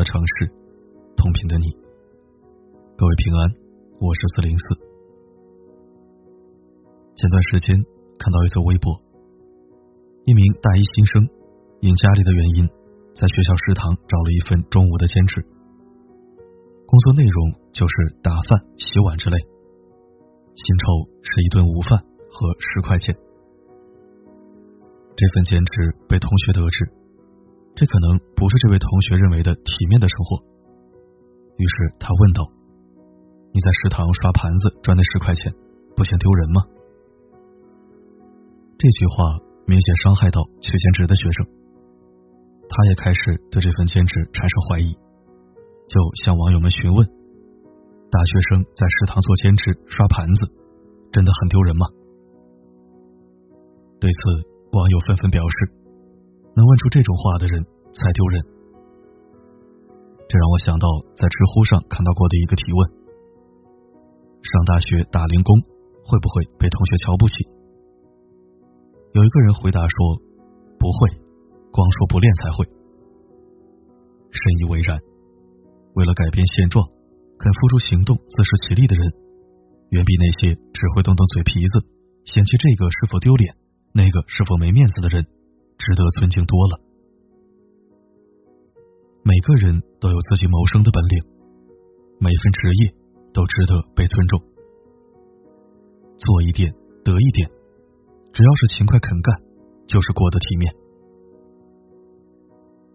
[0.00, 0.48] 的城市，
[1.14, 1.76] 同频的你。
[2.96, 3.52] 各位平安，
[4.00, 4.64] 我是四零四。
[7.20, 7.76] 前段时间
[8.16, 8.96] 看到一则微博，
[10.24, 11.28] 一名大一新生
[11.84, 12.64] 因家里的原因，
[13.12, 15.44] 在学校食堂找了一份中午的兼职，
[16.88, 22.00] 工作内容就是打饭、洗碗之类，薪酬是一顿午饭
[22.32, 23.14] 和十块钱。
[25.12, 26.88] 这份兼职被同学得知，
[27.80, 30.36] 这可能不是这位同学认为的体面的生活。
[31.56, 32.44] 于是他问道
[33.56, 35.50] ：“你在食堂刷盘子赚那十块钱，
[35.96, 36.60] 不嫌丢人吗？”
[38.76, 41.48] 这句话明显伤害到去兼职的学生，
[42.68, 44.92] 他也开始对这份兼职产生怀疑，
[45.88, 47.00] 就向网友们询问
[48.12, 50.52] ：“大学生在食堂做兼职刷盘子，
[51.12, 51.86] 真的很丢人吗？”
[53.98, 54.20] 对此。
[54.70, 55.74] 网友纷纷表示，
[56.54, 58.42] 能问出这种话的人才丢人。
[60.28, 62.90] 这让我想到在知乎上看到过的一个提问：
[64.42, 65.58] 上大学打零工
[66.06, 67.48] 会不会被同学瞧不起？
[69.12, 70.22] 有一个人回答说：
[70.78, 71.18] 不会，
[71.72, 72.64] 光说不练才会。
[74.30, 75.00] 深以为然。
[75.94, 76.86] 为了改变现状，
[77.36, 79.12] 肯付出行动、自食其力的人，
[79.90, 81.82] 远比那些只会动动嘴皮子、
[82.24, 83.56] 嫌弃这个是否丢脸。
[83.92, 85.26] 那个是否没面子的人，
[85.76, 86.78] 值得尊敬多了。
[89.22, 91.24] 每个人都有自己谋生的本领，
[92.18, 92.94] 每份职业
[93.32, 94.40] 都值得被尊重。
[96.16, 96.72] 做一点
[97.04, 97.50] 得一点，
[98.32, 99.42] 只要是勤快肯干，
[99.86, 100.74] 就是过得体面。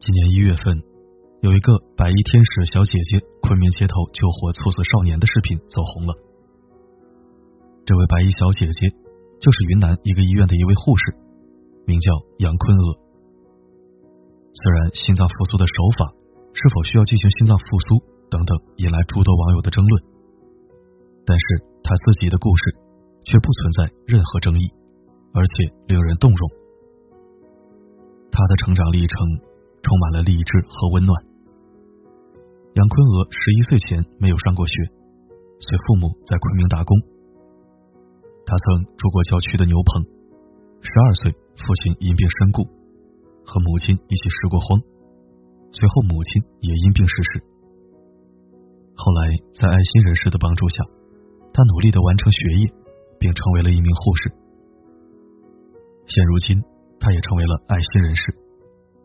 [0.00, 0.82] 今年一月份，
[1.40, 6.14] 有一个白衣天使小姐姐昆明街头救活猝死少年的视频走红了。
[7.84, 9.02] 这位白衣小姐姐。
[9.42, 11.16] 就是云南一个医院的一位护士，
[11.84, 13.01] 名叫杨坤娥。
[14.52, 16.12] 虽然心脏复苏的手法
[16.52, 17.96] 是否需要进行心脏复苏
[18.28, 19.92] 等等引来诸多网友的争论，
[21.24, 21.44] 但是
[21.82, 22.62] 他自己的故事
[23.24, 24.68] 却不存在任何争议，
[25.32, 26.42] 而且令人动容。
[28.30, 29.16] 他的成长历程
[29.82, 31.16] 充满了励志和温暖。
[32.74, 34.74] 杨坤娥十一岁前没有上过学，
[35.60, 36.96] 随父母在昆明打工。
[38.44, 40.04] 他曾住过郊区的牛棚，
[40.80, 42.64] 十二岁父亲因病身故，
[43.44, 44.80] 和母亲一起拾过荒，
[45.72, 47.42] 随后母亲也因病逝世。
[48.94, 50.84] 后来在爱心人士的帮助下，
[51.52, 52.72] 他努力的完成学业，
[53.18, 54.32] 并成为了一名护士。
[56.06, 56.62] 现如今，
[57.00, 58.34] 他也成为了爱心人士，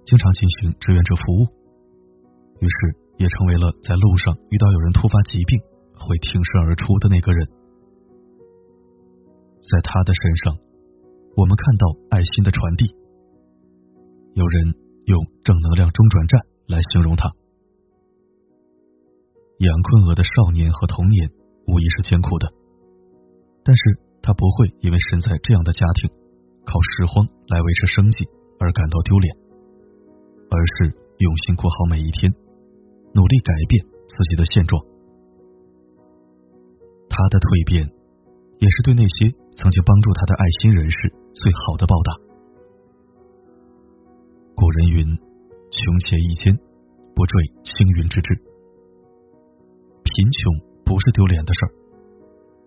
[0.06, 1.48] 经常进行志愿者服务，
[2.60, 2.76] 于是
[3.18, 5.60] 也成为了在路上遇到有人突发疾病
[5.94, 7.48] 会挺身而出的那个人。
[9.62, 10.58] 在他的身上，
[11.36, 12.96] 我们看到爱心的传递。
[14.38, 14.70] 有人
[15.10, 16.40] 用“正能量中转站”
[16.70, 17.26] 来形容他。
[19.58, 21.32] 杨坤娥的少年和童年
[21.66, 22.46] 无疑是艰苦的，
[23.66, 26.12] 但是他不会因为身在这样的家庭，
[26.70, 29.36] 靠拾荒来维持生计而感到丢脸，
[30.54, 32.32] 而是用心过好每一天，
[33.16, 34.80] 努力改变自己的现状。
[37.10, 37.90] 他的蜕变。
[38.60, 42.27] 也是对那些曾经帮助他的爱心人士最好的报答。
[44.78, 45.18] 人云
[45.74, 46.54] ：“穷且益坚，
[47.16, 48.36] 不坠青云之志。”
[50.06, 50.54] 贫穷
[50.86, 51.72] 不是丢脸的事儿，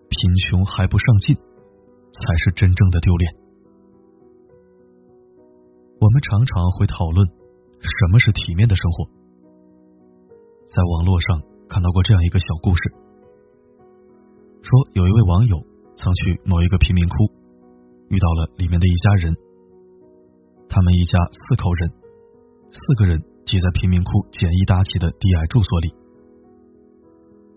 [0.09, 3.33] 贫穷还不上进，才是真正的丢脸。
[5.99, 7.27] 我们常常会讨论
[7.79, 9.05] 什么是体面的生活，
[10.67, 12.81] 在网络上看到过这样一个小故事，
[14.61, 15.57] 说有一位网友。
[15.93, 17.15] 曾去某一个贫民窟，
[18.09, 19.35] 遇到了里面的一家人。
[20.67, 21.91] 他们一家四口人，
[22.71, 25.93] 四个人挤在贫民窟简易搭起的低矮住所里。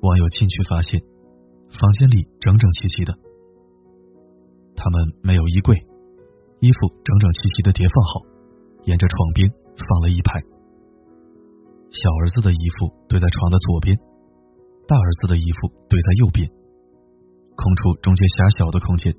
[0.03, 1.01] 网友进去发现，
[1.71, 3.15] 房间里整整齐齐的。
[4.75, 5.79] 他们没有衣柜，
[6.59, 8.27] 衣服整整齐齐的叠放好，
[8.85, 10.43] 沿着床边放了一排。
[11.95, 13.97] 小儿子的衣服堆在床的左边，
[14.89, 16.51] 大儿子的衣服堆在右边。
[17.55, 19.15] 空出中间狭小的空间，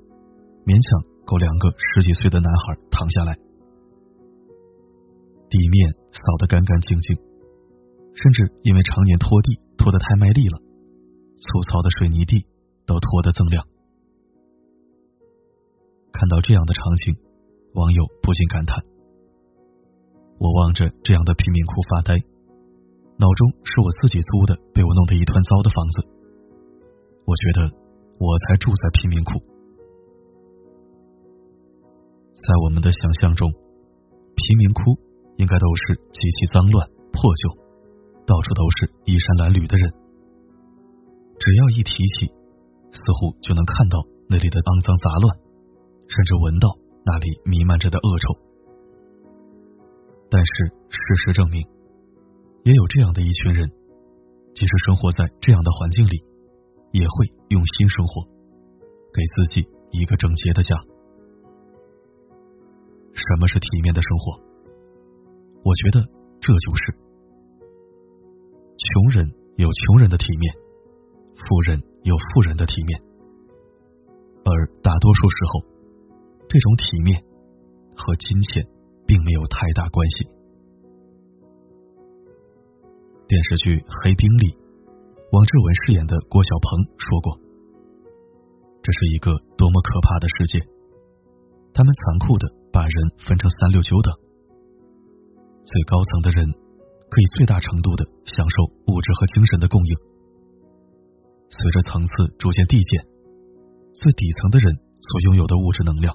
[0.68, 3.45] 勉强够两个十几岁的男孩躺下来。
[5.48, 10.58] 地面扫得干干净净，甚至因为常年拖地拖得太卖力了，
[11.38, 12.46] 粗糙的水泥地
[12.86, 13.64] 都拖得锃亮。
[16.12, 17.16] 看到这样的场景，
[17.74, 18.84] 网友不禁感叹
[20.38, 22.18] ：“我望着这样的贫民窟发呆，
[23.18, 26.08] 脑中是我自己租的被我弄得一团糟的房子。
[27.26, 27.70] 我觉得。”
[28.18, 29.32] 我才住在贫民窟。
[32.32, 34.96] 在我们的想象中，贫民窟
[35.36, 37.44] 应该都是极其脏乱、破旧，
[38.26, 39.92] 到处都是衣衫褴褛的人，
[41.38, 42.26] 只要一提起，
[42.92, 45.36] 似乎就能看到那里的肮脏杂乱，
[46.08, 46.72] 甚至闻到
[47.04, 48.34] 那里弥漫着的恶臭。
[50.28, 50.52] 但是
[50.88, 51.62] 事实证明，
[52.64, 53.70] 也有这样的一群人，
[54.54, 56.24] 即使生活在这样的环境里，
[56.90, 58.24] 也会用心生活，
[59.14, 60.74] 给自己一个整洁的家。
[63.14, 64.40] 什么是体面的生活？
[65.66, 65.98] 我觉得
[66.38, 66.94] 这就是：
[68.78, 70.54] 穷人有穷人的体面，
[71.34, 73.02] 富人有富人的体面，
[74.44, 75.66] 而大多数时候，
[76.48, 77.20] 这种体面
[77.96, 78.62] 和金钱
[79.08, 80.30] 并没有太大关系。
[83.26, 84.54] 电视剧《黑冰》里，
[85.32, 87.42] 王志文饰演的郭晓鹏说过
[88.86, 90.62] ：“这是一个多么可怕的世界！
[91.74, 94.14] 他们残酷的把人分成三六九等，
[95.66, 96.46] 最高层的人
[97.10, 99.96] 可以最大程度的享受物质和精神的供应。
[101.50, 103.04] 随着层次逐渐递减，
[103.94, 106.14] 最底层的人所拥有的物质能量，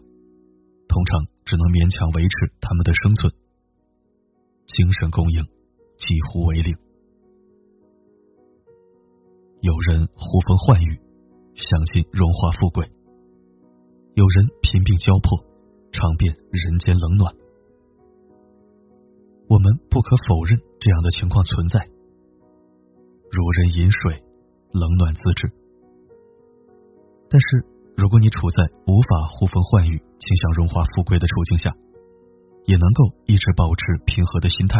[0.87, 3.33] 通常只能勉强维持他们的生存，
[4.67, 5.43] 精神供应
[5.99, 6.73] 几乎为零。”
[9.59, 10.97] 有人呼风唤雨，
[11.55, 12.85] 相信荣华富贵；
[14.15, 15.43] 有人贫病交迫，
[15.91, 17.35] 尝遍人间冷暖。
[19.51, 21.83] 我们不可否认这样的情况存在，
[23.27, 24.23] 如人饮水，
[24.71, 25.51] 冷暖自知。
[27.27, 27.67] 但是，
[27.97, 31.75] 如果你处在无法呼风唤雨、倾向荣华富贵的处境下，
[32.63, 34.79] 也能够一直保持平和的心态，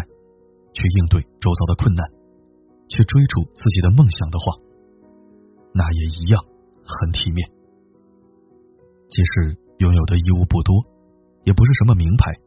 [0.72, 2.08] 去应对周遭的困难，
[2.88, 4.56] 去追逐自己的梦想的话，
[5.76, 6.46] 那也一样
[6.88, 7.44] 很体面，
[9.12, 10.80] 即使拥有的衣物不多，
[11.44, 12.40] 也不是什么名牌，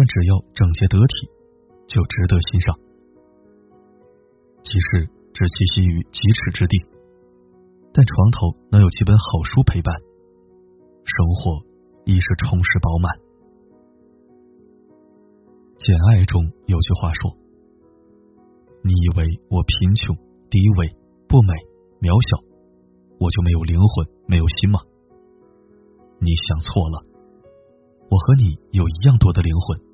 [0.00, 1.28] 但只要整洁得体，
[1.86, 2.72] 就值得欣赏。
[4.64, 5.04] 即使
[5.36, 6.88] 只栖息于几尺之地，
[7.92, 9.92] 但床头能有几本好书陪伴，
[11.04, 11.60] 生活
[12.08, 13.12] 亦是充实饱满。
[15.84, 17.36] 《简爱》中有句话说
[18.80, 20.16] ：“你以为我贫穷、
[20.48, 20.96] 低微、
[21.28, 21.52] 不美？”
[22.00, 22.40] 渺小，
[23.20, 24.80] 我就没有灵魂，没有心吗？
[26.24, 27.04] 你想错了，
[28.08, 29.89] 我和你有一样多的灵魂，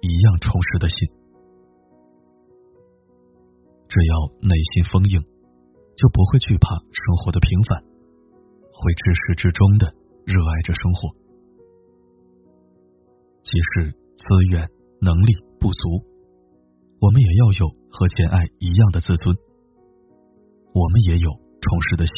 [0.00, 1.08] 一样充实的心。
[3.88, 5.20] 只要内心丰盈，
[5.96, 7.82] 就不会惧怕生活的平凡，
[8.72, 9.92] 会至始至终的
[10.24, 11.08] 热爱着生活。
[13.42, 14.68] 即使资源
[15.00, 16.04] 能力不足，
[17.00, 19.36] 我们也要有和简爱一样的自尊。
[20.72, 21.46] 我们也有。
[21.58, 22.14] 充实的心，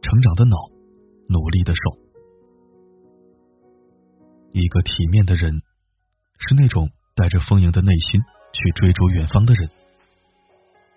[0.00, 0.56] 成长的脑，
[1.28, 1.80] 努力的手。
[4.50, 5.62] 一个体面的人，
[6.40, 8.20] 是那种带着丰盈的内心
[8.52, 9.70] 去追逐远方的人，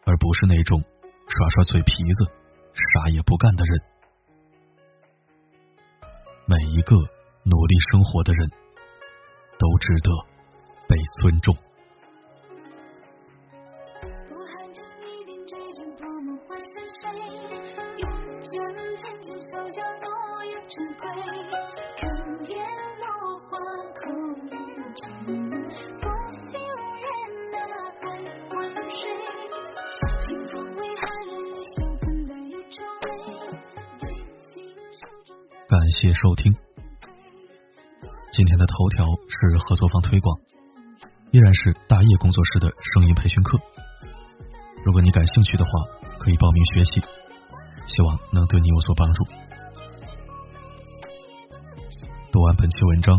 [0.05, 0.81] 而不是那种
[1.27, 2.31] 耍耍嘴皮子、
[2.73, 3.81] 啥也不干的人。
[6.47, 8.49] 每一个努力生活的人，
[9.59, 10.11] 都值得
[10.87, 11.55] 被尊重。
[23.95, 24.24] 感
[35.95, 36.53] 谢收听。
[38.29, 40.37] 今天的头条是合作方推广，
[41.31, 43.57] 依然是大业工作室的声音培训课。
[44.83, 45.71] 如果你感兴趣的话，
[46.19, 46.99] 可以报名学习，
[47.87, 49.23] 希望能对你有所帮助。
[52.29, 53.15] 读完本期文章，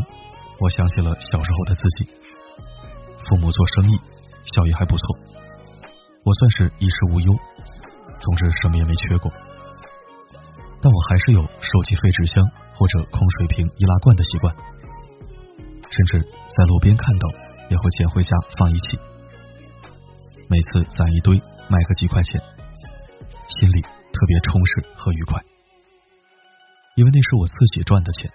[0.61, 2.11] 我想起了小时候的自己。
[3.27, 3.99] 父母做生意，
[4.55, 5.19] 效益还不错，
[6.25, 7.33] 我算是衣食无忧，
[8.21, 9.33] 总之什么也没缺过。
[10.83, 14.55] 但我还是有收集废纸箱或者空水瓶、易拉罐的习惯，
[15.91, 17.29] 甚至在路边看到
[17.71, 18.99] 也会捡回家放一起。
[20.49, 22.41] 每次攒一堆，卖个几块钱，
[23.59, 25.43] 心里特别充实和愉快，
[26.95, 28.31] 因为那是我自己赚的钱。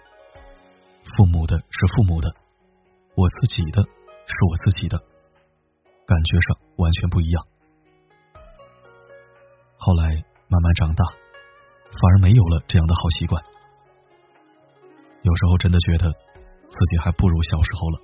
[1.15, 2.29] 父母的是父母的，
[3.15, 4.97] 我自己的是我自己的，
[6.05, 7.45] 感觉上完全不一样。
[9.77, 11.20] 后来慢慢长大。
[12.01, 13.43] 反而没有了这样的好习惯，
[15.21, 17.99] 有时候真的觉得自己还不如小时候了。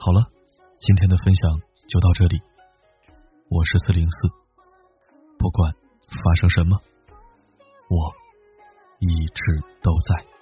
[0.00, 0.26] 好了，
[0.80, 2.42] 今天的分享就到这里，
[3.48, 4.16] 我是四零四，
[5.38, 5.72] 不管
[6.24, 6.76] 发生什么，
[7.88, 8.12] 我
[8.98, 10.33] 一直都在。